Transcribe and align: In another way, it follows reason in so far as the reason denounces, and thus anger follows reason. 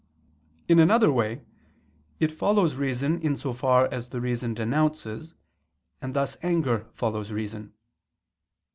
In 0.67 0.79
another 0.79 1.11
way, 1.11 1.43
it 2.19 2.31
follows 2.31 2.73
reason 2.73 3.21
in 3.21 3.35
so 3.35 3.53
far 3.53 3.85
as 3.93 4.07
the 4.09 4.19
reason 4.19 4.55
denounces, 4.55 5.35
and 6.01 6.15
thus 6.15 6.37
anger 6.41 6.87
follows 6.91 7.31
reason. 7.31 7.73